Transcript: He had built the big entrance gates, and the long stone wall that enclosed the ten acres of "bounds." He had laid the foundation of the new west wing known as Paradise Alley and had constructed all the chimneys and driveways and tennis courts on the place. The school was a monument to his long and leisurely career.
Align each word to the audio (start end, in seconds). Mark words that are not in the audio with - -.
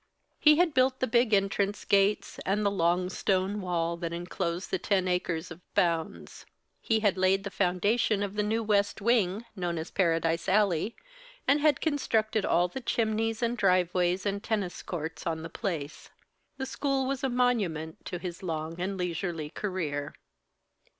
He 0.39 0.55
had 0.57 0.73
built 0.73 0.99
the 0.99 1.05
big 1.05 1.31
entrance 1.31 1.85
gates, 1.85 2.39
and 2.43 2.65
the 2.65 2.71
long 2.71 3.07
stone 3.07 3.61
wall 3.61 3.97
that 3.97 4.11
enclosed 4.11 4.71
the 4.71 4.79
ten 4.79 5.07
acres 5.07 5.51
of 5.51 5.61
"bounds." 5.75 6.43
He 6.81 7.01
had 7.01 7.19
laid 7.19 7.43
the 7.43 7.51
foundation 7.51 8.23
of 8.23 8.33
the 8.33 8.41
new 8.41 8.63
west 8.63 8.99
wing 8.99 9.45
known 9.55 9.77
as 9.77 9.91
Paradise 9.91 10.49
Alley 10.49 10.95
and 11.47 11.59
had 11.61 11.81
constructed 11.81 12.43
all 12.45 12.67
the 12.67 12.81
chimneys 12.81 13.43
and 13.43 13.55
driveways 13.55 14.25
and 14.25 14.43
tennis 14.43 14.81
courts 14.81 15.27
on 15.27 15.43
the 15.43 15.49
place. 15.49 16.09
The 16.57 16.65
school 16.65 17.05
was 17.05 17.23
a 17.23 17.29
monument 17.29 18.03
to 18.05 18.17
his 18.17 18.41
long 18.41 18.79
and 18.81 18.97
leisurely 18.97 19.51
career. 19.51 20.15